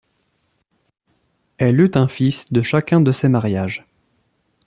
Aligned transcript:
Elle 1.59 1.79
eut 1.79 1.91
un 1.93 2.07
fils 2.07 2.51
de 2.51 2.63
chacun 2.63 3.01
de 3.01 3.11
ses 3.11 3.29
mariages. 3.29 3.85